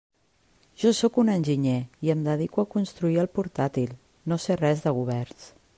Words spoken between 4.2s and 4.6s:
no sé